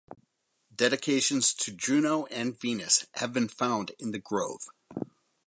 [0.75, 4.69] Dedications to Juno and Venus have been found in the grove.